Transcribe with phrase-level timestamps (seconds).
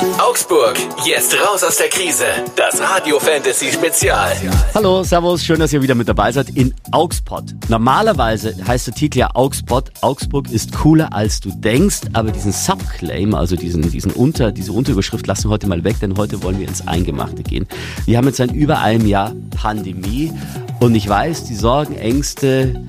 [0.00, 2.24] Augsburg, jetzt raus aus der Krise.
[2.56, 4.34] Das Radio Fantasy Spezial.
[4.74, 7.44] Hallo, Servus, schön, dass ihr wieder mit dabei seid in Augspot.
[7.68, 9.90] Normalerweise heißt der Titel ja Augspot.
[10.00, 15.26] Augsburg ist cooler als du denkst, aber diesen Subclaim, also diesen, diesen Unter, diese Unterüberschrift
[15.26, 17.66] lassen wir heute mal weg, denn heute wollen wir ins Eingemachte gehen.
[18.06, 20.32] Wir haben jetzt seit über einem Jahr Pandemie
[20.80, 22.82] und ich weiß, die Sorgen, Ängste,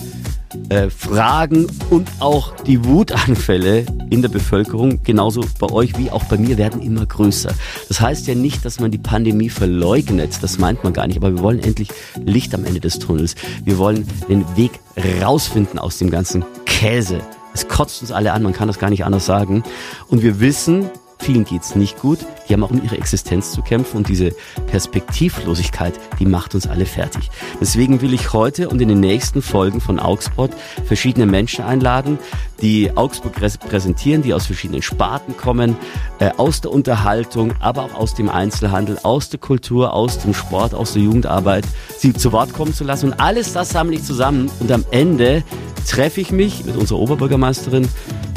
[0.69, 6.37] äh, Fragen und auch die Wutanfälle in der Bevölkerung, genauso bei euch wie auch bei
[6.37, 7.53] mir, werden immer größer.
[7.87, 11.35] Das heißt ja nicht, dass man die Pandemie verleugnet, das meint man gar nicht, aber
[11.35, 11.89] wir wollen endlich
[12.25, 13.35] Licht am Ende des Tunnels.
[13.63, 14.79] Wir wollen den Weg
[15.21, 17.21] rausfinden aus dem ganzen Käse.
[17.53, 19.63] Es kotzt uns alle an, man kann das gar nicht anders sagen.
[20.07, 20.89] Und wir wissen,
[21.21, 22.17] Vielen geht's nicht gut.
[22.49, 24.31] Die haben auch um ihre Existenz zu kämpfen und diese
[24.65, 27.29] Perspektivlosigkeit, die macht uns alle fertig.
[27.61, 30.49] Deswegen will ich heute und in den nächsten Folgen von Augsburg
[30.83, 32.17] verschiedene Menschen einladen,
[32.59, 35.75] die Augsburg präsentieren, die aus verschiedenen Sparten kommen,
[36.17, 40.73] äh, aus der Unterhaltung, aber auch aus dem Einzelhandel, aus der Kultur, aus dem Sport,
[40.73, 41.65] aus der Jugendarbeit,
[41.99, 43.11] sie zu Wort kommen zu lassen.
[43.11, 45.43] Und alles das sammle ich zusammen und am Ende
[45.87, 47.87] treffe ich mich mit unserer Oberbürgermeisterin,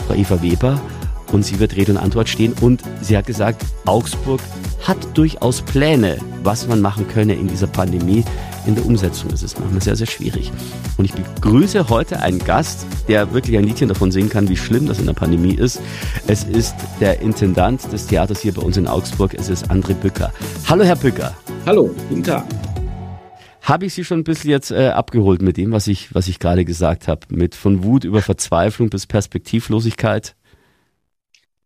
[0.07, 0.81] Frau Eva Weber,
[1.33, 2.55] und sie wird Rede und Antwort stehen.
[2.61, 4.41] Und sie hat gesagt, Augsburg
[4.87, 8.25] hat durchaus Pläne, was man machen könne in dieser Pandemie.
[8.67, 10.51] In der Umsetzung ist es manchmal sehr, sehr schwierig.
[10.97, 14.87] Und ich begrüße heute einen Gast, der wirklich ein Liedchen davon singen kann, wie schlimm
[14.87, 15.81] das in der Pandemie ist.
[16.27, 19.35] Es ist der Intendant des Theaters hier bei uns in Augsburg.
[19.35, 20.33] Es ist André Bücker.
[20.67, 21.35] Hallo, Herr Bücker.
[21.67, 22.45] Hallo, guten Tag.
[23.65, 26.39] Habe ich Sie schon ein bisschen jetzt äh, abgeholt mit dem, was ich, was ich
[26.39, 27.21] gerade gesagt habe?
[27.31, 30.37] Mit von Wut über Verzweiflung bis Perspektivlosigkeit?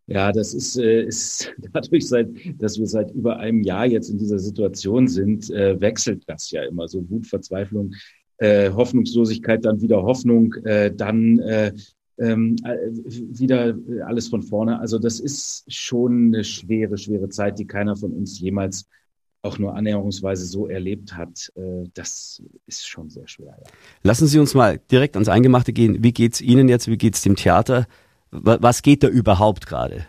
[0.09, 2.29] Ja, das ist, äh, ist dadurch, seit,
[2.59, 6.65] dass wir seit über einem Jahr jetzt in dieser Situation sind, äh, wechselt das ja
[6.65, 6.89] immer.
[6.89, 7.93] So Wut, Verzweiflung,
[8.39, 11.73] äh, Hoffnungslosigkeit, dann wieder Hoffnung, dann äh,
[12.19, 14.81] ähm, äh, wieder alles von vorne.
[14.81, 18.87] Also das ist schon eine schwere, schwere Zeit, die keiner von uns jemals
[19.43, 21.53] auch nur annäherungsweise so erlebt hat,
[21.95, 23.57] das ist schon sehr schwer.
[23.57, 23.71] Ja.
[24.03, 26.03] Lassen Sie uns mal direkt ans Eingemachte gehen.
[26.03, 26.89] Wie geht's Ihnen jetzt?
[26.89, 27.87] Wie geht's dem Theater?
[28.31, 30.07] Was geht da überhaupt gerade?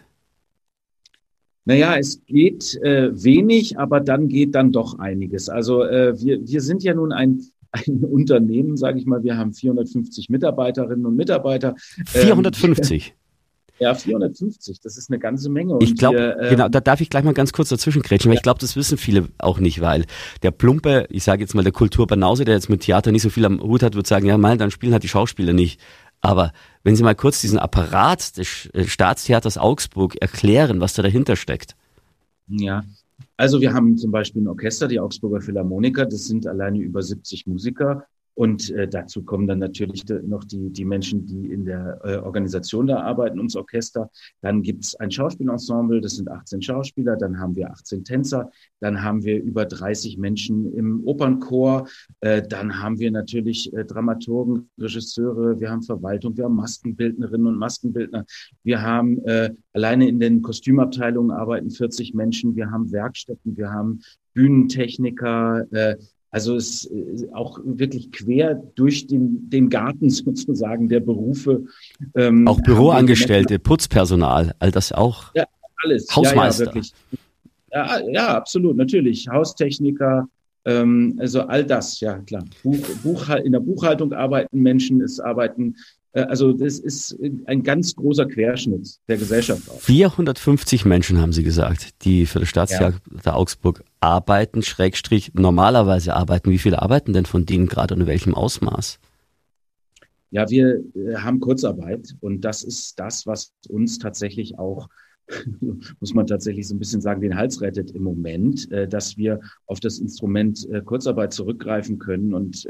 [1.66, 5.50] Naja, es geht äh, wenig, aber dann geht dann doch einiges.
[5.50, 7.42] Also äh, wir, wir sind ja nun ein,
[7.72, 9.22] ein Unternehmen, sage ich mal.
[9.24, 11.76] Wir haben 450 Mitarbeiterinnen und Mitarbeiter.
[12.08, 13.08] 450?
[13.08, 13.14] Ähm,
[13.80, 15.76] ja, 450, das ist eine ganze Menge.
[15.76, 18.36] Und ich glaube, ähm, genau, da darf ich gleich mal ganz kurz dazwischen grätschen, weil
[18.36, 18.40] ja.
[18.40, 20.06] ich glaube, das wissen viele auch nicht, weil
[20.42, 23.46] der plumpe, ich sage jetzt mal der Kulturbanause, der jetzt mit Theater nicht so viel
[23.46, 25.80] am Hut hat, wird sagen, ja, mal, dann spielen halt die Schauspieler nicht.
[26.22, 26.52] Aber
[26.84, 31.76] wenn Sie mal kurz diesen Apparat des äh, Staatstheaters Augsburg erklären, was da dahinter steckt.
[32.48, 32.84] Ja,
[33.38, 37.48] also wir haben zum Beispiel ein Orchester, die Augsburger Philharmoniker, das sind alleine über 70
[37.48, 38.06] Musiker
[38.40, 42.88] und äh, dazu kommen dann natürlich noch die, die Menschen, die in der äh, Organisation
[42.88, 44.10] da arbeiten, ums Orchester.
[44.40, 49.26] Dann gibt's ein Schauspielensemble, das sind 18 Schauspieler, dann haben wir 18 Tänzer, dann haben
[49.26, 51.90] wir über 30 Menschen im Opernchor,
[52.22, 57.58] äh, dann haben wir natürlich äh, Dramaturgen, Regisseure, wir haben Verwaltung, wir haben Maskenbildnerinnen und
[57.58, 58.24] Maskenbildner,
[58.64, 64.00] wir haben äh, alleine in den Kostümabteilungen arbeiten 40 Menschen, wir haben Werkstätten, wir haben
[64.34, 65.98] Bühnentechniker, äh,
[66.32, 71.66] also es ist auch wirklich quer durch den, den Garten sozusagen der Berufe.
[72.16, 75.34] Ähm, auch Büroangestellte, Putzpersonal, all das auch.
[75.36, 75.46] Ja,
[75.84, 76.08] alles.
[76.16, 76.72] Hausmeister.
[76.76, 76.82] Ja,
[77.72, 79.28] ja, ja, ja, absolut, natürlich.
[79.28, 80.28] Haustechniker,
[80.66, 82.44] ähm, also all das, ja klar.
[82.64, 87.96] Buch, Buch, in der Buchhaltung arbeiten Menschen, es arbeiten äh, also das ist ein ganz
[87.96, 89.80] großer Querschnitt der Gesellschaft auch.
[89.80, 93.34] 450 Menschen haben Sie gesagt, die für das Staatstheater ja.
[93.34, 96.50] Augsburg arbeiten, Schrägstrich normalerweise arbeiten.
[96.50, 99.00] Wie viele arbeiten denn von denen gerade und in welchem Ausmaß?
[100.32, 104.90] Ja, wir äh, haben Kurzarbeit und das ist das, was uns tatsächlich auch
[106.00, 109.40] muss man tatsächlich so ein bisschen sagen, den Hals rettet im Moment, äh, dass wir
[109.68, 112.68] auf das Instrument Kurzarbeit zurückgreifen können und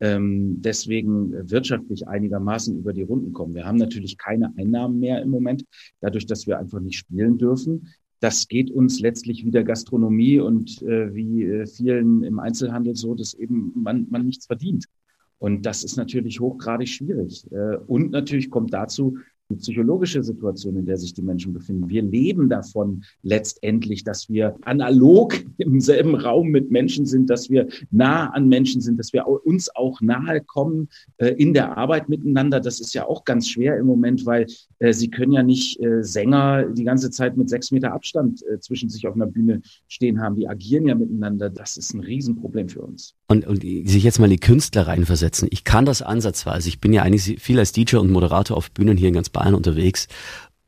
[0.00, 3.54] ähm, deswegen wirtschaftlich einigermaßen über die Runden kommen.
[3.54, 5.64] Wir haben natürlich keine Einnahmen mehr im Moment,
[6.00, 7.88] dadurch, dass wir einfach nicht spielen dürfen.
[8.20, 13.14] Das geht uns letztlich wie der Gastronomie und äh, wie äh, vielen im Einzelhandel so,
[13.14, 14.86] dass eben man, man nichts verdient.
[15.38, 17.46] Und das ist natürlich hochgradig schwierig.
[17.52, 19.18] Äh, und natürlich kommt dazu,
[19.48, 21.88] die psychologische Situation, in der sich die Menschen befinden.
[21.88, 27.68] Wir leben davon letztendlich, dass wir analog im selben Raum mit Menschen sind, dass wir
[27.90, 30.88] nah an Menschen sind, dass wir uns auch nahe kommen
[31.18, 32.60] äh, in der Arbeit miteinander.
[32.60, 34.46] Das ist ja auch ganz schwer im Moment, weil
[34.78, 38.58] äh, sie können ja nicht äh, Sänger die ganze Zeit mit sechs Meter Abstand äh,
[38.58, 40.36] zwischen sich auf einer Bühne stehen haben.
[40.36, 41.50] Die agieren ja miteinander.
[41.50, 43.14] Das ist ein Riesenproblem für uns.
[43.28, 45.48] Und, und sich jetzt mal die Künstler reinversetzen.
[45.50, 46.68] Ich kann das ansatzweise.
[46.68, 49.56] Ich bin ja eigentlich viel als DJ und Moderator auf Bühnen hier in ganz Bayern
[49.56, 50.06] unterwegs.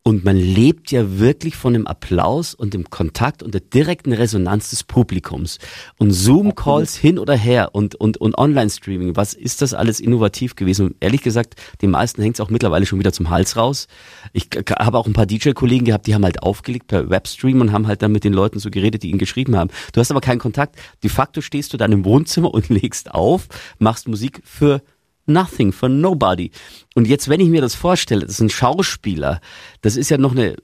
[0.08, 4.70] Und man lebt ja wirklich von dem Applaus und dem Kontakt und der direkten Resonanz
[4.70, 5.58] des Publikums.
[5.98, 10.86] Und Zoom-Calls hin oder her und, und, und Online-Streaming, was ist das alles innovativ gewesen?
[10.86, 13.86] Und ehrlich gesagt, den meisten hängt es auch mittlerweile schon wieder zum Hals raus.
[14.32, 17.86] Ich habe auch ein paar DJ-Kollegen gehabt, die haben halt aufgelegt per Webstream und haben
[17.86, 19.68] halt dann mit den Leuten so geredet, die ihnen geschrieben haben.
[19.92, 20.76] Du hast aber keinen Kontakt.
[21.02, 23.46] De facto stehst du dann im Wohnzimmer und legst auf,
[23.78, 24.80] machst Musik für
[25.28, 26.50] nothing, for nobody.
[26.94, 29.40] Und jetzt, wenn ich mir das vorstelle, das ist ein Schauspieler,
[29.82, 30.56] das ist ja noch eine,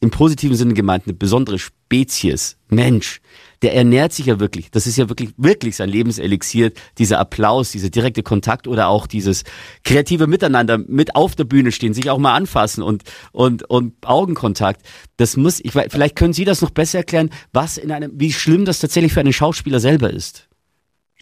[0.00, 3.20] im positiven Sinne gemeint, eine besondere Spezies, Mensch,
[3.62, 7.90] der ernährt sich ja wirklich, das ist ja wirklich, wirklich sein Lebenselixier, dieser Applaus, dieser
[7.90, 9.44] direkte Kontakt oder auch dieses
[9.84, 14.82] kreative Miteinander mit auf der Bühne stehen, sich auch mal anfassen und, und, und Augenkontakt.
[15.16, 18.64] Das muss, ich, vielleicht können Sie das noch besser erklären, was in einem, wie schlimm
[18.64, 20.48] das tatsächlich für einen Schauspieler selber ist.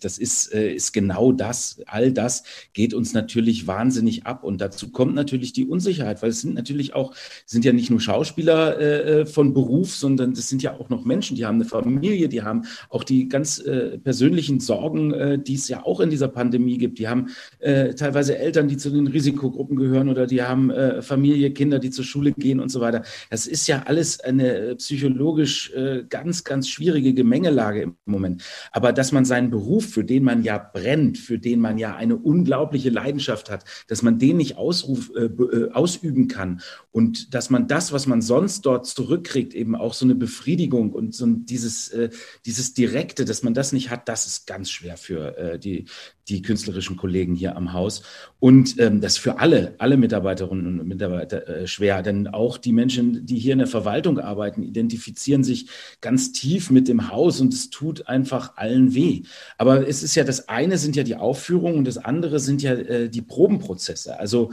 [0.05, 1.81] Das ist, äh, ist genau das.
[1.87, 2.43] All das
[2.73, 4.45] geht uns natürlich wahnsinnig ab.
[4.45, 7.15] Und dazu kommt natürlich die Unsicherheit, weil es sind natürlich auch,
[7.47, 11.05] sind ja nicht nur Schauspieler äh, äh von Beruf, sondern es sind ja auch noch
[11.05, 15.55] Menschen, die haben eine Familie, die haben auch die ganz äh, persönlichen Sorgen, äh, die
[15.55, 16.99] es ja auch in dieser Pandemie gibt.
[16.99, 21.79] Die haben äh, teilweise Eltern, die zu den Risikogruppen gehören oder die haben Familie, Kinder,
[21.79, 23.03] die zur Schule gehen und so weiter.
[23.31, 25.73] Das ist ja alles eine psychologisch
[26.09, 28.43] ganz, ganz schwierige Gemengelage im Moment.
[28.73, 32.17] Aber dass man seinen Beruf für den man ja brennt, für den man ja eine
[32.17, 36.61] unglaubliche Leidenschaft hat, dass man den nicht ausruf, äh, äh, ausüben kann.
[36.91, 41.15] Und dass man das, was man sonst dort zurückkriegt, eben auch so eine Befriedigung und
[41.15, 42.11] so dieses, äh,
[42.47, 45.87] dieses Direkte, dass man das nicht hat, das ist ganz schwer für äh, die,
[46.31, 48.03] die künstlerischen Kollegen hier am Haus.
[48.39, 52.73] Und ähm, das ist für alle, alle Mitarbeiterinnen und Mitarbeiter äh, schwer, denn auch die
[52.73, 55.69] Menschen, die hier in der Verwaltung arbeiten, identifizieren sich
[56.01, 59.23] ganz tief mit dem Haus und es tut einfach allen weh.
[59.59, 62.73] Aber es ist ja das eine sind ja die Aufführungen und das andere sind ja
[62.73, 64.19] äh, die Probenprozesse.
[64.19, 64.51] Also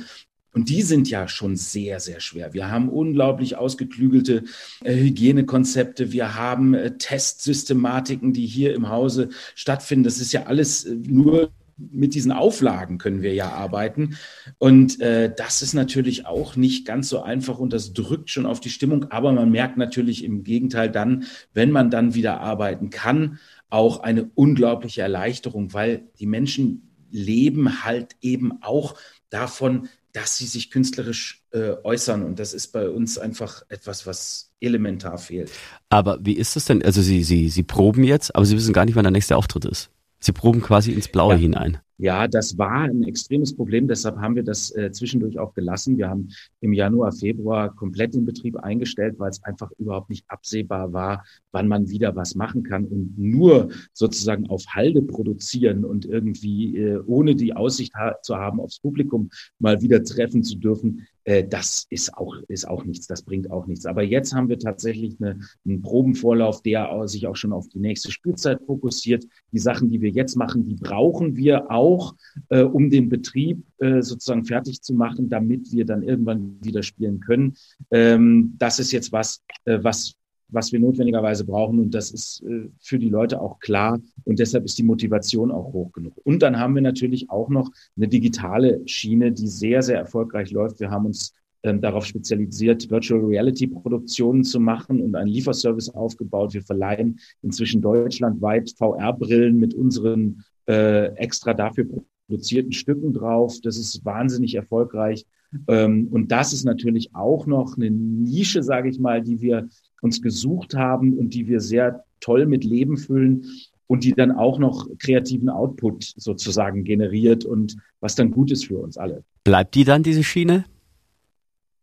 [0.57, 2.51] und die sind ja schon sehr, sehr schwer.
[2.51, 4.43] Wir haben unglaublich ausgeklügelte
[4.83, 6.11] äh, Hygienekonzepte.
[6.11, 10.03] Wir haben äh, Testsystematiken, die hier im Hause stattfinden.
[10.03, 14.17] Das ist ja alles äh, nur mit diesen Auflagen können wir ja arbeiten.
[14.57, 18.59] Und äh, das ist natürlich auch nicht ganz so einfach und das drückt schon auf
[18.59, 19.11] die Stimmung.
[19.11, 23.39] Aber man merkt natürlich im Gegenteil dann, wenn man dann wieder arbeiten kann,
[23.69, 28.95] auch eine unglaubliche Erleichterung, weil die Menschen leben halt eben auch
[29.29, 32.23] davon, dass sie sich künstlerisch äh, äußern.
[32.23, 35.51] Und das ist bei uns einfach etwas, was elementar fehlt.
[35.89, 36.81] Aber wie ist das denn?
[36.81, 39.65] Also Sie, Sie, Sie proben jetzt, aber Sie wissen gar nicht, wann der nächste Auftritt
[39.65, 39.91] ist.
[40.27, 41.39] Sie proben quasi ins Blaue ja.
[41.39, 41.77] hinein.
[41.99, 43.87] Ja, das war ein extremes Problem.
[43.87, 45.97] Deshalb haben wir das äh, zwischendurch auch gelassen.
[45.97, 46.27] Wir haben
[46.59, 51.69] im Januar, Februar komplett den Betrieb eingestellt, weil es einfach überhaupt nicht absehbar war, wann
[51.69, 52.83] man wieder was machen kann.
[52.83, 58.59] Und nur sozusagen auf Halde produzieren und irgendwie äh, ohne die Aussicht ha zu haben,
[58.59, 59.29] aufs Publikum
[59.59, 61.07] mal wieder treffen zu dürfen,
[61.49, 63.85] das ist auch, ist auch nichts, das bringt auch nichts.
[63.85, 68.11] Aber jetzt haben wir tatsächlich eine, einen Probenvorlauf, der sich auch schon auf die nächste
[68.11, 69.25] Spielzeit fokussiert.
[69.51, 72.15] Die Sachen, die wir jetzt machen, die brauchen wir auch,
[72.49, 77.19] äh, um den Betrieb äh, sozusagen fertig zu machen, damit wir dann irgendwann wieder spielen
[77.19, 77.55] können.
[77.91, 80.16] Ähm, das ist jetzt was, äh, was
[80.49, 81.79] was wir notwendigerweise brauchen.
[81.79, 83.99] Und das ist äh, für die Leute auch klar.
[84.23, 86.13] Und deshalb ist die Motivation auch hoch genug.
[86.23, 90.79] Und dann haben wir natürlich auch noch eine digitale Schiene, die sehr, sehr erfolgreich läuft.
[90.79, 91.33] Wir haben uns
[91.63, 96.53] ähm, darauf spezialisiert, Virtual Reality Produktionen zu machen und einen Lieferservice aufgebaut.
[96.53, 101.87] Wir verleihen inzwischen deutschlandweit VR-Brillen mit unseren äh, extra dafür
[102.27, 103.55] produzierten Stücken drauf.
[103.63, 105.25] Das ist wahnsinnig erfolgreich.
[105.67, 109.67] Ähm, und das ist natürlich auch noch eine Nische, sage ich mal, die wir
[110.01, 113.45] uns gesucht haben und die wir sehr toll mit Leben füllen
[113.87, 118.77] und die dann auch noch kreativen Output sozusagen generiert und was dann gut ist für
[118.77, 119.23] uns alle.
[119.43, 120.65] Bleibt die dann, diese Schiene?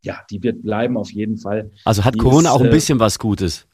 [0.02, 1.70] Ja, die wird bleiben auf jeden Fall.
[1.84, 3.66] Also hat die Corona ist, auch ein äh, bisschen was Gutes?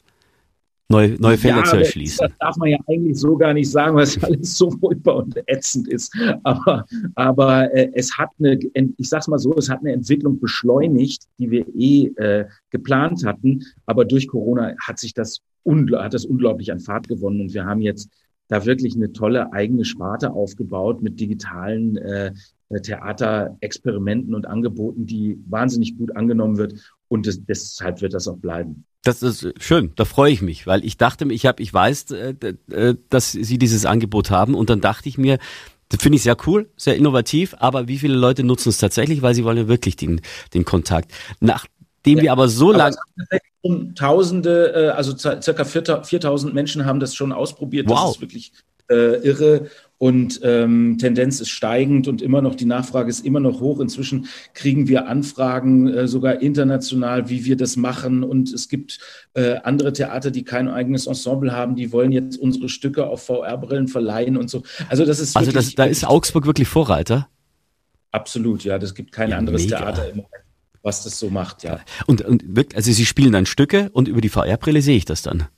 [0.90, 2.26] Neue, neue Felder ja, zu erschließen.
[2.26, 5.36] Das darf man ja eigentlich so gar nicht sagen, weil es alles so furchtbar und
[5.46, 6.14] ätzend ist.
[6.42, 8.58] Aber, aber äh, es hat eine,
[8.96, 13.64] ich sag's mal so, es hat eine Entwicklung beschleunigt, die wir eh äh, geplant hatten.
[13.86, 17.80] Aber durch Corona hat sich das, hat das unglaublich an Fahrt gewonnen und wir haben
[17.80, 18.10] jetzt
[18.48, 22.32] da wirklich eine tolle eigene Sparte aufgebaut mit digitalen äh,
[22.82, 26.74] Theaterexperimenten und Angeboten, die wahnsinnig gut angenommen wird.
[27.08, 28.84] Und das, deshalb wird das auch bleiben.
[29.02, 32.34] Das ist schön, da freue ich mich, weil ich dachte, ich habe, ich weiß, äh,
[32.70, 35.38] äh, dass Sie dieses Angebot haben und dann dachte ich mir,
[35.88, 39.34] das finde ich sehr cool, sehr innovativ, aber wie viele Leute nutzen es tatsächlich, weil
[39.34, 40.20] sie wollen ja wirklich den,
[40.54, 41.12] den Kontakt.
[41.40, 42.96] Nachdem ja, wir aber so lange...
[43.94, 47.88] Tausende, äh, also circa 4000 Menschen haben das schon ausprobiert.
[47.88, 48.04] Wow.
[48.04, 48.52] Das ist wirklich
[48.88, 49.68] äh, irre
[50.00, 53.80] und ähm, Tendenz ist steigend und immer noch die Nachfrage ist immer noch hoch.
[53.80, 58.24] Inzwischen kriegen wir Anfragen äh, sogar international, wie wir das machen.
[58.24, 58.98] Und es gibt
[59.34, 63.88] äh, andere Theater, die kein eigenes Ensemble haben, die wollen jetzt unsere Stücke auf VR-Brillen
[63.88, 64.62] verleihen und so.
[64.88, 67.28] Also das ist also das, da ist Augsburg wirklich Vorreiter.
[68.10, 68.78] Absolut, ja.
[68.78, 69.80] Das gibt kein ja, anderes mega.
[69.80, 70.32] Theater im Moment,
[70.80, 71.78] was das so macht, ja.
[72.06, 72.42] Und, und
[72.74, 75.48] also Sie spielen dann Stücke und über die VR-Brille sehe ich das dann.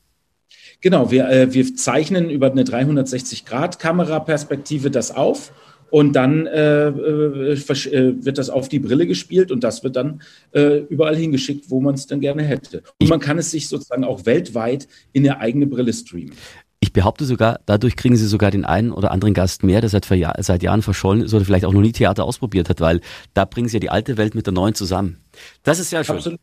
[0.83, 5.53] Genau, wir, äh, wir zeichnen über eine 360-Grad-Kameraperspektive das auf
[5.91, 10.23] und dann äh, äh, äh, wird das auf die Brille gespielt und das wird dann
[10.53, 12.83] äh, überall hingeschickt, wo man es denn gerne hätte.
[13.01, 16.33] Und man kann es sich sozusagen auch weltweit in eine eigene Brille streamen.
[16.81, 20.05] Ich behaupte sogar, dadurch kriegen sie sogar den einen oder anderen Gast mehr, der seit,
[20.05, 23.01] seit Jahren verschollen ist oder vielleicht auch noch nie Theater ausprobiert hat, weil
[23.35, 25.19] da bringen sie ja die alte Welt mit der neuen zusammen.
[25.63, 26.17] Das ist ja schön.
[26.17, 26.41] Absolut.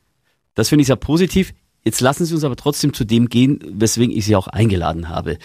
[0.53, 1.51] Das finde ich sehr positiv.
[1.83, 5.37] Jetzt lassen Sie uns aber trotzdem zu dem gehen, weswegen ich Sie auch eingeladen habe.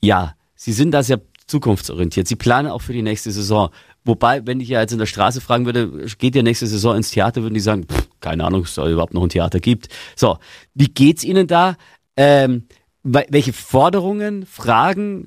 [0.00, 2.26] Ja, Sie sind da sehr zukunftsorientiert.
[2.26, 3.70] Sie planen auch für die nächste Saison.
[4.04, 7.10] Wobei, wenn ich ja jetzt in der Straße fragen würde, geht ihr nächste Saison ins
[7.10, 9.88] Theater, würden die sagen, pff, keine Ahnung, ob es da überhaupt noch ein Theater gibt.
[10.16, 10.38] So,
[10.74, 11.76] wie geht's Ihnen da?
[12.16, 12.66] Ähm,
[13.02, 15.26] welche Forderungen, Fragen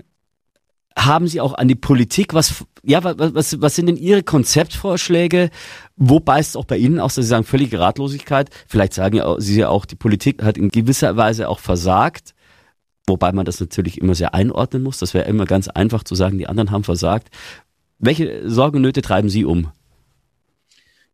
[1.05, 2.33] haben Sie auch an die Politik?
[2.33, 5.49] Was, ja, was, was, was sind denn Ihre Konzeptvorschläge?
[5.95, 8.49] Wo beißt es auch bei Ihnen aus, dass Sie sagen, völlige Ratlosigkeit?
[8.67, 12.33] Vielleicht sagen Sie ja auch, die Politik hat in gewisser Weise auch versagt.
[13.07, 14.99] Wobei man das natürlich immer sehr einordnen muss.
[14.99, 17.29] Das wäre immer ganz einfach zu sagen, die anderen haben versagt.
[17.97, 19.71] Welche Sorgen Nöte treiben Sie um?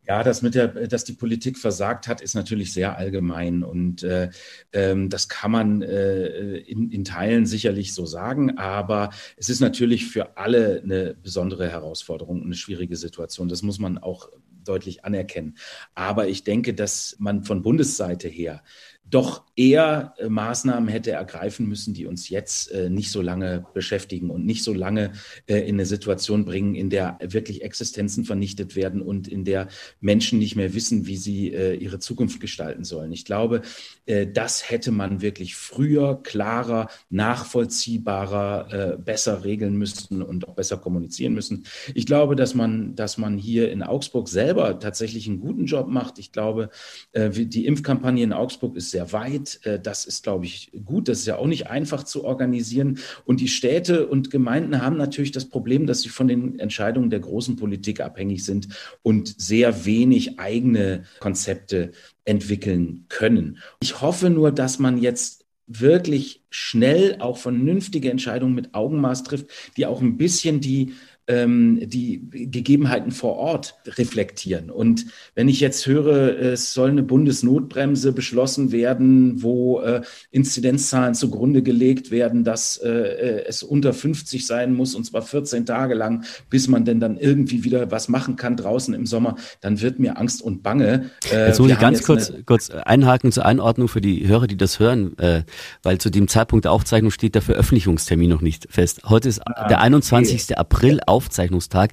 [0.07, 4.29] Ja, das mit der, dass die Politik versagt hat, ist natürlich sehr allgemein und äh,
[4.71, 10.05] ähm, das kann man äh, in, in Teilen sicherlich so sagen, aber es ist natürlich
[10.05, 13.49] für alle eine besondere Herausforderung und eine schwierige Situation.
[13.49, 14.29] Das muss man auch
[14.63, 15.57] deutlich anerkennen.
[15.93, 18.63] Aber ich denke, dass man von Bundesseite her
[19.09, 24.29] doch eher äh, Maßnahmen hätte ergreifen müssen, die uns jetzt äh, nicht so lange beschäftigen
[24.29, 25.13] und nicht so lange
[25.47, 29.67] äh, in eine Situation bringen, in der wirklich Existenzen vernichtet werden und in der
[30.01, 33.11] Menschen nicht mehr wissen, wie sie ihre Zukunft gestalten sollen.
[33.11, 33.61] Ich glaube,
[34.05, 41.65] das hätte man wirklich früher, klarer, nachvollziehbarer, besser regeln müssen und auch besser kommunizieren müssen.
[41.93, 46.19] Ich glaube, dass man, dass man hier in Augsburg selber tatsächlich einen guten Job macht.
[46.19, 46.69] Ich glaube,
[47.15, 49.59] die Impfkampagne in Augsburg ist sehr weit.
[49.63, 51.07] Äh, das ist, glaube ich, gut.
[51.07, 52.99] Das ist ja auch nicht einfach zu organisieren.
[53.25, 57.19] Und die Städte und Gemeinden haben natürlich das Problem, dass sie von den Entscheidungen der
[57.19, 58.67] großen Politik abhängig sind
[59.01, 61.91] und sehr wenig eigene Konzepte
[62.25, 63.59] entwickeln können.
[63.81, 69.47] Ich hoffe nur, dass man jetzt wirklich schnell auch vernünftige Entscheidungen mit Augenmaß trifft,
[69.77, 70.93] die auch ein bisschen die
[71.27, 74.69] ähm, die Gegebenheiten vor Ort reflektieren.
[74.69, 80.01] Und wenn ich jetzt höre, es soll eine Bundesnotbremse beschlossen werden, wo äh,
[80.31, 85.65] Inzidenzzahlen zugrunde gelegt werden, dass äh, äh es unter 50 sein muss, und zwar 14
[85.65, 89.81] Tage lang, bis man denn dann irgendwie wieder was machen kann draußen im Sommer, dann
[89.81, 91.09] wird mir Angst und Bange.
[91.31, 94.79] Äh, jetzt muss ich ganz kurz, kurz einhaken zur Einordnung für die Hörer, die das
[94.79, 95.43] hören, äh,
[95.83, 99.01] weil zu dem Zeitpunkt der Aufzeichnung steht der Veröffentlichungstermin noch nicht fest.
[99.05, 100.43] Heute ist ah, der 21.
[100.43, 100.55] Okay.
[100.55, 100.99] April.
[101.15, 101.91] Aufzeichnungstag.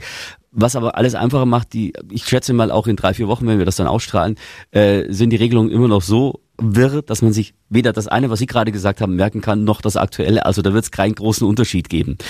[0.50, 3.58] Was aber alles einfacher macht, die, ich schätze mal auch in drei, vier Wochen, wenn
[3.58, 4.36] wir das dann ausstrahlen,
[4.70, 8.38] äh, sind die Regelungen immer noch so wirr, dass man sich weder das eine, was
[8.38, 10.44] Sie gerade gesagt haben, merken kann, noch das aktuelle.
[10.44, 12.18] Also da wird es keinen großen Unterschied geben.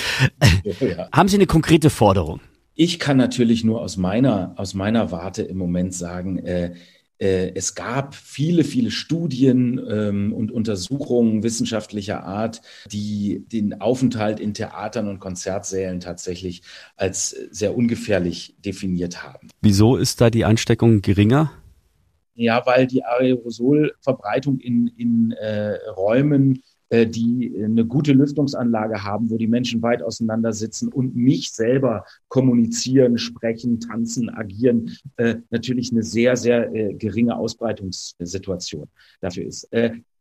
[0.81, 1.09] Ja.
[1.13, 2.41] Haben Sie eine konkrete Forderung?
[2.75, 6.75] Ich kann natürlich nur aus meiner, aus meiner Warte im Moment sagen, äh,
[7.23, 15.09] es gab viele, viele Studien ähm, und Untersuchungen wissenschaftlicher Art, die den Aufenthalt in Theatern
[15.09, 16.63] und Konzertsälen tatsächlich
[16.97, 19.49] als sehr ungefährlich definiert haben.
[19.61, 21.53] Wieso ist da die Ansteckung geringer?
[22.35, 26.72] Ja, weil die Aerosolverbreitung in, in äh, Räumen äh,
[27.07, 33.19] die eine gute Lüftungsanlage haben, wo die Menschen weit auseinander sitzen und mich selber kommunizieren,
[33.19, 38.89] sprechen, tanzen, agieren, äh, natürlich eine sehr, sehr äh, geringe Ausbreitungssituation
[39.21, 39.69] dafür ist.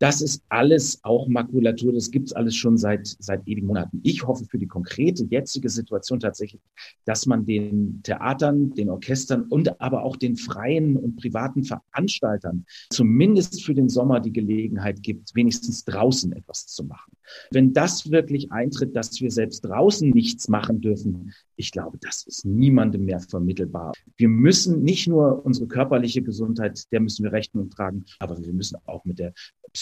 [0.01, 3.99] Das ist alles auch Makulatur, das gibt's alles schon seit, seit ewigen Monaten.
[4.01, 6.59] Ich hoffe für die konkrete jetzige Situation tatsächlich,
[7.05, 13.63] dass man den Theatern, den Orchestern und aber auch den freien und privaten Veranstaltern zumindest
[13.63, 17.11] für den Sommer die Gelegenheit gibt, wenigstens draußen etwas zu machen.
[17.51, 22.43] Wenn das wirklich eintritt, dass wir selbst draußen nichts machen dürfen, ich glaube, das ist
[22.43, 23.93] niemandem mehr vermittelbar.
[24.17, 28.77] Wir müssen nicht nur unsere körperliche Gesundheit, der müssen wir Rechnung tragen, aber wir müssen
[28.87, 29.33] auch mit der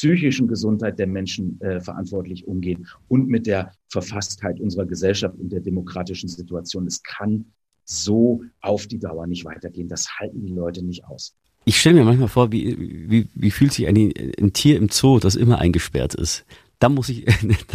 [0.09, 5.59] psychischen Gesundheit der Menschen äh, verantwortlich umgehen und mit der Verfasstheit unserer Gesellschaft und der
[5.59, 6.87] demokratischen Situation.
[6.87, 7.45] Es kann
[7.85, 9.87] so auf die Dauer nicht weitergehen.
[9.87, 11.35] Das halten die Leute nicht aus.
[11.65, 12.75] Ich stelle mir manchmal vor, wie,
[13.09, 16.45] wie, wie fühlt sich ein, ein Tier im Zoo, das immer eingesperrt ist?
[16.79, 17.25] da muss ich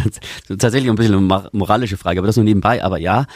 [0.48, 2.82] tatsächlich ein bisschen eine moralische Frage, aber das nur nebenbei.
[2.82, 3.26] Aber ja,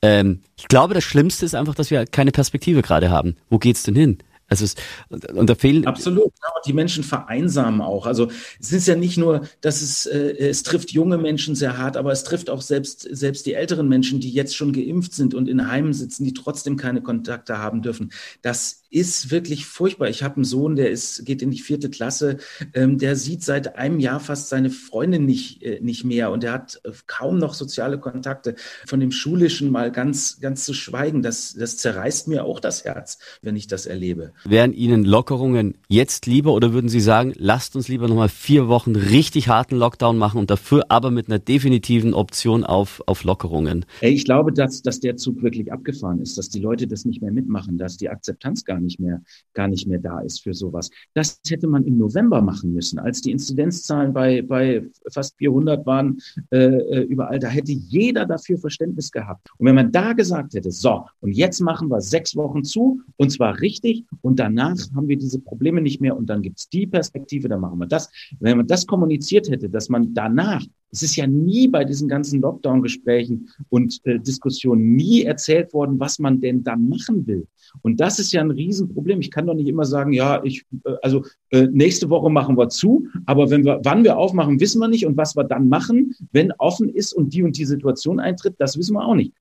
[0.00, 3.36] ähm, ich glaube, das Schlimmste ist einfach, dass wir keine Perspektive gerade haben.
[3.50, 4.18] Wo geht's denn hin?
[4.48, 4.74] Also es,
[5.10, 6.32] und da fehlen absolut.
[6.40, 8.06] Ja, die Menschen vereinsamen auch.
[8.06, 11.96] Also es ist ja nicht nur, dass es äh, es trifft junge Menschen sehr hart,
[11.96, 15.48] aber es trifft auch selbst selbst die älteren Menschen, die jetzt schon geimpft sind und
[15.48, 18.10] in Heimen sitzen, die trotzdem keine Kontakte haben dürfen.
[18.40, 20.08] Das ist wirklich furchtbar.
[20.08, 22.38] Ich habe einen Sohn, der ist, geht in die vierte Klasse,
[22.72, 26.52] ähm, der sieht seit einem Jahr fast seine Freundin nicht, äh, nicht mehr und er
[26.52, 28.54] hat äh, kaum noch soziale Kontakte.
[28.86, 33.18] Von dem Schulischen mal ganz, ganz zu schweigen, das, das zerreißt mir auch das Herz,
[33.42, 34.32] wenn ich das erlebe.
[34.44, 38.94] Wären Ihnen Lockerungen jetzt lieber oder würden Sie sagen, lasst uns lieber nochmal vier Wochen
[38.96, 43.84] richtig harten Lockdown machen und dafür aber mit einer definitiven Option auf, auf Lockerungen?
[44.00, 47.32] Ich glaube, dass, dass der Zug wirklich abgefahren ist, dass die Leute das nicht mehr
[47.32, 49.22] mitmachen, dass die Akzeptanz gar nicht mehr,
[49.54, 50.90] gar nicht mehr da ist für sowas.
[51.14, 56.18] Das hätte man im November machen müssen, als die Inzidenzzahlen bei, bei fast 400 waren
[56.50, 57.38] äh, äh, überall.
[57.38, 59.48] Da hätte jeder dafür Verständnis gehabt.
[59.56, 63.30] Und wenn man da gesagt hätte, so, und jetzt machen wir sechs Wochen zu, und
[63.30, 67.48] zwar richtig, und danach haben wir diese Probleme nicht mehr, und dann gibt's die Perspektive,
[67.48, 68.10] dann machen wir das.
[68.40, 72.40] Wenn man das kommuniziert hätte, dass man danach es ist ja nie bei diesen ganzen
[72.40, 77.46] Lockdown-Gesprächen und äh, Diskussionen nie erzählt worden, was man denn dann machen will.
[77.82, 79.20] Und das ist ja ein Riesenproblem.
[79.20, 82.68] Ich kann doch nicht immer sagen, ja, ich, äh, also äh, nächste Woche machen wir
[82.68, 86.14] zu, aber wenn wir, wann wir aufmachen, wissen wir nicht und was wir dann machen,
[86.32, 89.32] wenn offen ist und die und die Situation eintritt, das wissen wir auch nicht.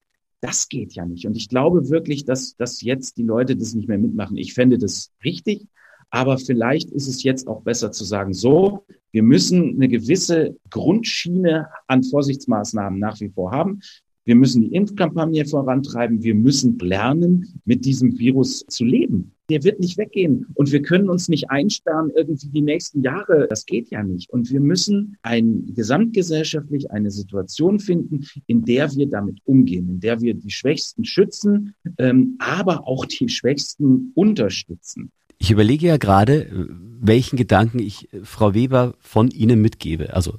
[0.42, 1.26] Das geht ja nicht.
[1.26, 4.38] Und ich glaube wirklich, dass, dass jetzt die Leute das nicht mehr mitmachen.
[4.38, 5.68] Ich fände das richtig,
[6.10, 11.68] aber vielleicht ist es jetzt auch besser zu sagen, so, wir müssen eine gewisse Grundschiene
[11.88, 13.82] an Vorsichtsmaßnahmen nach wie vor haben.
[14.28, 16.22] Wir müssen die Impfkampagne vorantreiben.
[16.22, 19.32] Wir müssen lernen, mit diesem Virus zu leben.
[19.50, 20.48] Der wird nicht weggehen.
[20.54, 23.48] Und wir können uns nicht einsperren irgendwie die nächsten Jahre.
[23.50, 24.30] Das geht ja nicht.
[24.30, 30.20] Und wir müssen ein, gesamtgesellschaftlich eine Situation finden, in der wir damit umgehen, in der
[30.20, 35.10] wir die Schwächsten schützen, ähm, aber auch die Schwächsten unterstützen.
[35.38, 36.68] Ich überlege ja gerade,
[37.00, 40.14] welchen Gedanken ich Frau Weber von Ihnen mitgebe.
[40.14, 40.34] Also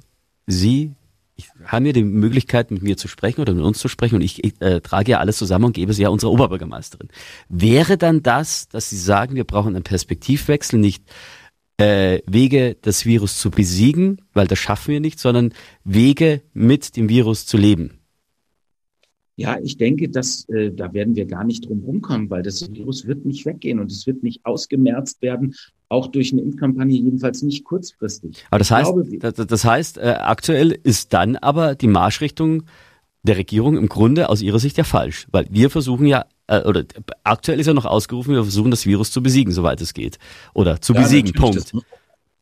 [0.45, 0.91] Sie
[1.65, 4.43] haben ja die Möglichkeit, mit mir zu sprechen oder mit uns zu sprechen und ich,
[4.43, 7.09] ich äh, trage ja alles zusammen und gebe sie ja unserer Oberbürgermeisterin.
[7.47, 11.03] Wäre dann das, dass Sie sagen, wir brauchen einen Perspektivwechsel, nicht
[11.77, 17.09] äh, Wege, das Virus zu besiegen, weil das schaffen wir nicht, sondern Wege, mit dem
[17.09, 17.98] Virus zu leben?
[19.39, 23.07] Ja, ich denke, dass äh, da werden wir gar nicht drum rumkommen, weil das Virus
[23.07, 25.55] wird nicht weggehen und es wird nicht ausgemerzt werden,
[25.87, 28.43] auch durch eine Impfkampagne, jedenfalls nicht kurzfristig.
[28.51, 32.63] Aber das heißt, glaube, das, heißt, äh, aktuell ist dann aber die Marschrichtung
[33.23, 36.83] der Regierung im Grunde aus ihrer Sicht ja falsch, weil wir versuchen ja äh, oder
[37.23, 40.19] aktuell ist ja noch ausgerufen, wir versuchen das Virus zu besiegen, soweit es geht,
[40.53, 41.31] oder zu ja, besiegen.
[41.31, 41.55] Punkt.
[41.55, 41.71] Das,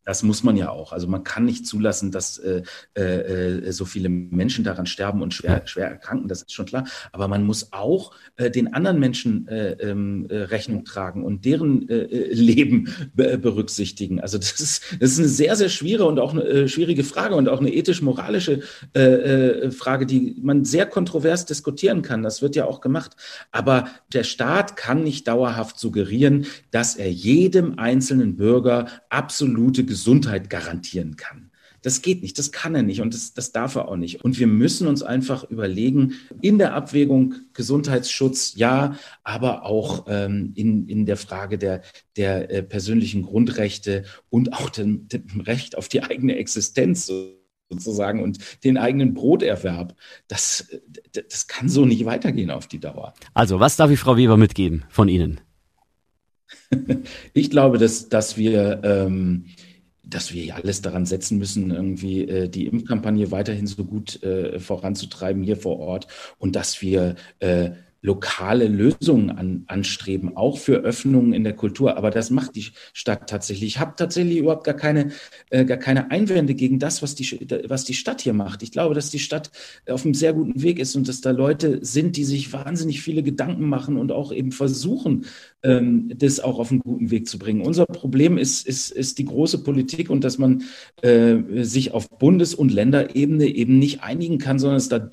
[0.08, 0.94] das muss man ja auch.
[0.94, 2.62] Also man kann nicht zulassen, dass äh,
[2.94, 6.86] äh, so viele Menschen daran sterben und schwer, schwer erkranken, das ist schon klar.
[7.12, 11.90] Aber man muss auch äh, den anderen Menschen äh, ähm, äh, Rechnung tragen und deren
[11.90, 14.18] äh, äh Leben be berücksichtigen.
[14.18, 17.34] Also das ist, das ist eine sehr, sehr schwierige und auch eine äh, schwierige Frage
[17.34, 18.62] und auch eine ethisch-moralische
[18.94, 22.22] äh, äh, Frage, die man sehr kontrovers diskutieren kann.
[22.22, 23.14] Das wird ja auch gemacht.
[23.52, 30.48] Aber der Staat kann nicht dauerhaft suggerieren, dass er jedem einzelnen Bürger absolute Gesundheit Gesundheit
[30.48, 31.50] garantieren kann.
[31.82, 34.22] Das geht nicht, das kann er nicht und das, das darf er auch nicht.
[34.24, 40.86] Und wir müssen uns einfach überlegen, in der Abwägung Gesundheitsschutz, ja, aber auch ähm, in,
[40.86, 41.82] in der Frage der,
[42.16, 47.10] der äh, persönlichen Grundrechte und auch dem, dem Recht auf die eigene Existenz
[47.68, 49.96] sozusagen und den eigenen Broterwerb.
[50.28, 50.68] Das,
[51.12, 53.14] das kann so nicht weitergehen auf die Dauer.
[53.34, 55.40] Also, was darf ich Frau Weber mitgeben von Ihnen?
[57.34, 59.46] ich glaube, dass, dass wir ähm,
[60.08, 65.42] dass wir alles daran setzen müssen, irgendwie äh, die Impfkampagne weiterhin so gut äh, voranzutreiben
[65.42, 66.06] hier vor Ort
[66.38, 71.96] und dass wir äh, lokale Lösungen an, anstreben, auch für Öffnungen in der Kultur.
[71.96, 73.74] Aber das macht die Stadt tatsächlich.
[73.74, 75.10] Ich habe tatsächlich überhaupt gar keine,
[75.50, 78.62] äh, gar keine Einwände gegen das, was die, was die Stadt hier macht.
[78.62, 79.50] Ich glaube, dass die Stadt
[79.88, 83.24] auf einem sehr guten Weg ist und dass da Leute sind, die sich wahnsinnig viele
[83.24, 85.26] Gedanken machen und auch eben versuchen,
[85.64, 87.62] ähm, das auch auf einen guten Weg zu bringen.
[87.62, 90.62] Unser Problem ist, ist, ist die große Politik und dass man
[91.02, 95.10] äh, sich auf Bundes- und Länderebene eben nicht einigen kann, sondern es da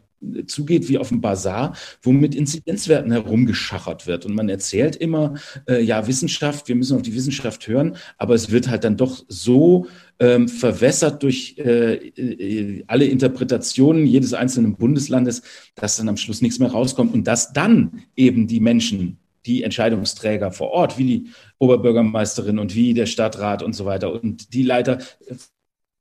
[0.47, 4.25] zugeht wie auf dem Bazar, wo mit Inzidenzwerten herumgeschachert wird.
[4.25, 5.35] Und man erzählt immer,
[5.67, 9.23] äh, ja, Wissenschaft, wir müssen auf die Wissenschaft hören, aber es wird halt dann doch
[9.27, 9.87] so
[10.19, 15.41] ähm, verwässert durch äh, äh, alle Interpretationen jedes einzelnen Bundeslandes,
[15.75, 20.51] dass dann am Schluss nichts mehr rauskommt und dass dann eben die Menschen die Entscheidungsträger
[20.51, 24.99] vor Ort, wie die Oberbürgermeisterin und wie der Stadtrat und so weiter und die Leiter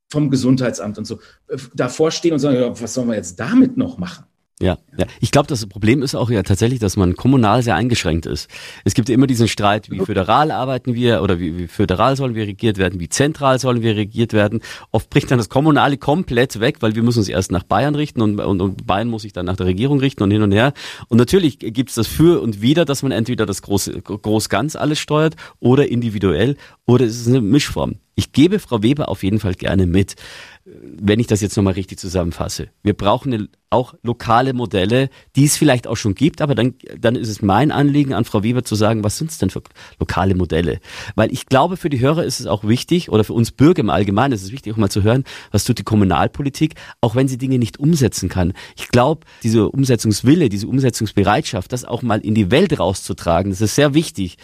[0.09, 3.77] vom Gesundheitsamt und so äh, davor stehen und sagen, ja, was sollen wir jetzt damit
[3.77, 4.25] noch machen?
[4.61, 5.05] Ja, ja.
[5.19, 8.49] Ich glaube, das Problem ist auch ja tatsächlich, dass man kommunal sehr eingeschränkt ist.
[8.85, 12.47] Es gibt immer diesen Streit, wie föderal arbeiten wir oder wie, wie föderal sollen wir
[12.47, 14.61] regiert werden, wie zentral sollen wir regiert werden.
[14.91, 18.21] Oft bricht dann das Kommunale komplett weg, weil wir müssen uns erst nach Bayern richten
[18.21, 20.71] und, und, und Bayern muss sich dann nach der Regierung richten und hin und her.
[21.09, 24.99] Und natürlich gibt es das für und wieder, dass man entweder das große Groß-Ganz alles
[24.99, 27.95] steuert oder individuell oder es ist eine Mischform.
[28.15, 30.15] Ich gebe Frau Weber auf jeden Fall gerne mit
[30.65, 32.69] wenn ich das jetzt nochmal richtig zusammenfasse.
[32.81, 37.29] Wir brauchen auch lokale Modelle, die es vielleicht auch schon gibt, aber dann, dann ist
[37.29, 39.61] es mein Anliegen an Frau Weber zu sagen, was sind es denn für
[39.99, 40.79] lokale Modelle?
[41.13, 43.91] Weil ich glaube, für die Hörer ist es auch wichtig, oder für uns Bürger im
[43.91, 47.37] Allgemeinen ist es wichtig, auch mal zu hören, was tut die Kommunalpolitik, auch wenn sie
[47.37, 48.53] Dinge nicht umsetzen kann.
[48.75, 53.75] Ich glaube, diese Umsetzungswille, diese Umsetzungsbereitschaft, das auch mal in die Welt rauszutragen, das ist
[53.75, 54.37] sehr wichtig.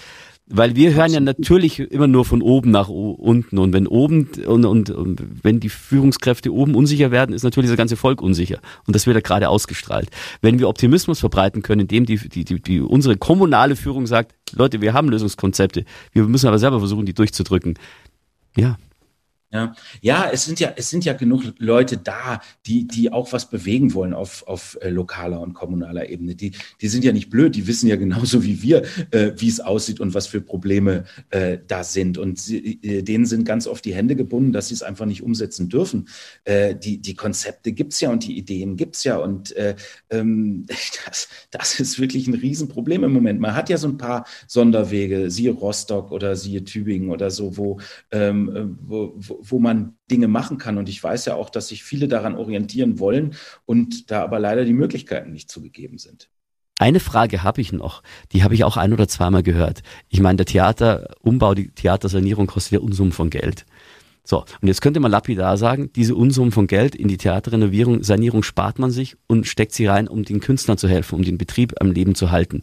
[0.53, 3.57] Weil wir hören ja natürlich immer nur von oben nach unten.
[3.57, 7.77] Und wenn oben und, und, und wenn die Führungskräfte oben unsicher werden, ist natürlich das
[7.77, 8.59] ganze Volk unsicher.
[8.85, 10.09] Und das wird ja gerade ausgestrahlt.
[10.41, 14.81] Wenn wir Optimismus verbreiten können, indem die, die, die, die unsere kommunale Führung sagt, Leute,
[14.81, 17.75] wir haben Lösungskonzepte, wir müssen aber selber versuchen, die durchzudrücken.
[18.57, 18.77] Ja,
[19.53, 23.49] ja, ja, es sind ja, es sind ja genug Leute da, die, die auch was
[23.49, 26.35] bewegen wollen auf, auf äh, lokaler und kommunaler Ebene.
[26.35, 29.59] Die, die sind ja nicht blöd, die wissen ja genauso wie wir, äh, wie es
[29.59, 32.17] aussieht und was für Probleme äh, da sind.
[32.17, 35.21] Und sie, äh, denen sind ganz oft die Hände gebunden, dass sie es einfach nicht
[35.21, 36.07] umsetzen dürfen.
[36.45, 39.17] Äh, die, die Konzepte gibt's ja und die Ideen gibt's ja.
[39.17, 39.75] Und äh,
[40.09, 40.65] ähm,
[41.05, 43.41] das, das ist wirklich ein Riesenproblem im Moment.
[43.41, 47.81] Man hat ja so ein paar Sonderwege, siehe Rostock oder siehe Tübingen oder so, wo,
[48.11, 50.77] ähm, äh, wo, wo wo man Dinge machen kann.
[50.77, 54.65] Und ich weiß ja auch, dass sich viele daran orientieren wollen und da aber leider
[54.65, 56.29] die Möglichkeiten nicht zugegeben sind.
[56.79, 58.01] Eine Frage habe ich noch,
[58.31, 59.83] die habe ich auch ein oder zweimal gehört.
[60.09, 63.65] Ich meine, der Theaterumbau, die Theatersanierung kostet ja Unsummen von Geld.
[64.23, 68.43] So, und jetzt könnte man lapidar sagen, diese Unsummen von Geld in die Theaterrenovierung, Sanierung
[68.43, 71.73] spart man sich und steckt sie rein, um den Künstlern zu helfen, um den Betrieb
[71.79, 72.61] am Leben zu halten.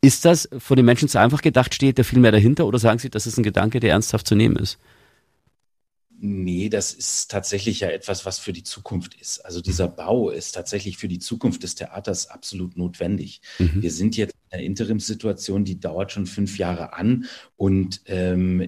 [0.00, 2.98] Ist das von den Menschen zu einfach gedacht, steht da viel mehr dahinter oder sagen
[3.00, 4.78] Sie, das ist ein Gedanke, der ernsthaft zu nehmen ist?
[6.22, 9.38] Nee, das ist tatsächlich ja etwas, was für die Zukunft ist.
[9.38, 13.40] Also dieser Bau ist tatsächlich für die Zukunft des Theaters absolut notwendig.
[13.58, 13.80] Mhm.
[13.80, 18.66] Wir sind jetzt Interimssituation, die dauert schon fünf Jahre an und ähm,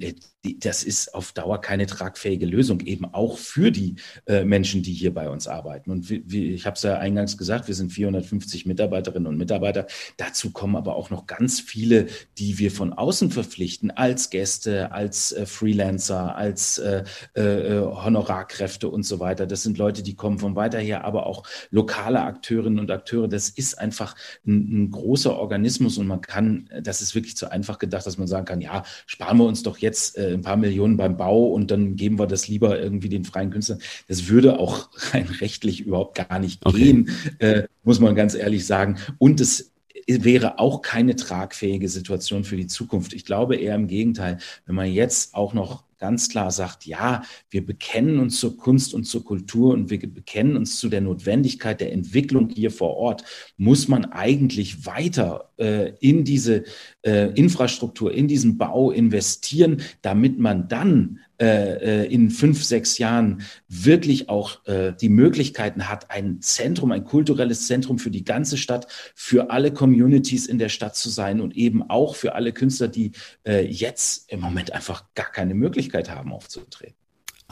[0.59, 3.95] das ist auf Dauer keine tragfähige Lösung, eben auch für die
[4.27, 5.91] äh, Menschen, die hier bei uns arbeiten.
[5.91, 9.87] Und wie, wie, ich habe es ja eingangs gesagt, wir sind 450 Mitarbeiterinnen und Mitarbeiter.
[10.17, 12.07] Dazu kommen aber auch noch ganz viele,
[12.39, 19.05] die wir von außen verpflichten, als Gäste, als äh, Freelancer, als äh, äh, Honorarkräfte und
[19.05, 19.47] so weiter.
[19.47, 23.29] Das sind Leute, die kommen von weiter her, aber auch lokale Akteurinnen und Akteure.
[23.29, 27.79] Das ist einfach ein, ein großer Organismus und man kann, das ist wirklich zu einfach
[27.79, 30.97] gedacht, dass man sagen kann, ja, sparen wir uns doch jetzt äh, ein paar Millionen
[30.97, 33.81] beim Bau und dann geben wir das lieber irgendwie den freien Künstlern.
[34.09, 36.79] Das würde auch rein rechtlich überhaupt gar nicht okay.
[36.79, 38.99] gehen, äh, muss man ganz ehrlich sagen.
[39.19, 39.73] Und es
[40.07, 43.13] wäre auch keine tragfähige Situation für die Zukunft.
[43.13, 47.65] Ich glaube eher im Gegenteil, wenn man jetzt auch noch ganz klar sagt, ja, wir
[47.65, 51.93] bekennen uns zur Kunst und zur Kultur und wir bekennen uns zu der Notwendigkeit der
[51.93, 53.23] Entwicklung hier vor Ort,
[53.57, 56.65] muss man eigentlich weiter äh, in diese
[57.03, 63.43] äh, Infrastruktur, in diesen Bau investieren, damit man dann äh, äh, in fünf, sechs Jahren
[63.67, 68.87] wirklich auch äh, die Möglichkeiten hat, ein Zentrum, ein kulturelles Zentrum für die ganze Stadt,
[69.17, 73.11] für alle Communities in der Stadt zu sein und eben auch für alle Künstler, die
[73.45, 77.02] äh, jetzt im Moment einfach gar keine Möglichkeit haben, aufzutreten.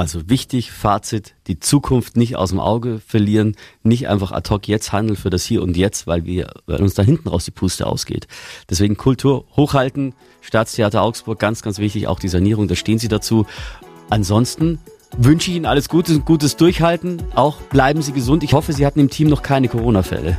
[0.00, 4.92] Also wichtig, Fazit, die Zukunft nicht aus dem Auge verlieren, nicht einfach ad hoc jetzt
[4.92, 7.86] handeln für das Hier und Jetzt, weil wir, weil uns da hinten raus die Puste
[7.86, 8.26] ausgeht.
[8.70, 13.44] Deswegen Kultur hochhalten, Staatstheater Augsburg, ganz, ganz wichtig, auch die Sanierung, da stehen Sie dazu.
[14.08, 14.78] Ansonsten
[15.18, 18.42] wünsche ich Ihnen alles Gute, gutes Durchhalten, auch bleiben Sie gesund.
[18.42, 20.38] Ich hoffe, Sie hatten im Team noch keine Corona-Fälle.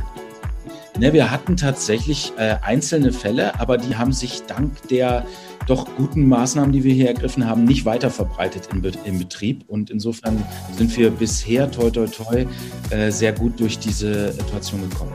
[0.98, 5.24] Ne, wir hatten tatsächlich äh, einzelne Fälle, aber die haben sich dank der
[5.66, 9.64] doch guten Maßnahmen, die wir hier ergriffen haben, nicht weiter verbreitet im, Be im Betrieb.
[9.68, 10.42] Und insofern
[10.76, 12.46] sind wir bisher, toi, toi, toi,
[12.90, 15.12] äh, sehr gut durch diese Situation gekommen.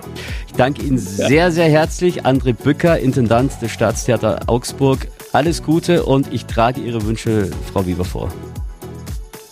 [0.48, 1.28] Ich danke Ihnen ja.
[1.28, 2.26] sehr, sehr herzlich.
[2.26, 5.08] André Bücker, Intendant des Staatstheater Augsburg.
[5.34, 8.32] Alles Gute und ich trage Ihre Wünsche, Frau Wieber, vor.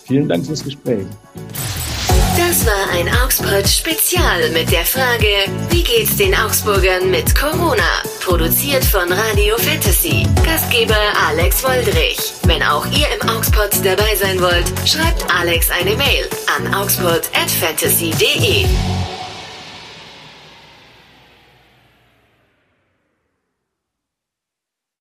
[0.06, 1.06] Vielen Dank fürs Gespräch.
[2.36, 8.02] Das war ein Augsburg Spezial mit der Frage, wie geht's den Augsburgern mit Corona?
[8.20, 10.26] Produziert von Radio Fantasy.
[10.44, 12.18] Gastgeber Alex Woldrich.
[12.44, 17.50] Wenn auch ihr im Augsburg dabei sein wollt, schreibt Alex eine Mail an augsburg at
[17.50, 18.66] fantasy.de.